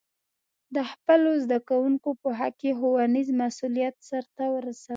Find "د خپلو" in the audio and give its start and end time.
0.75-1.31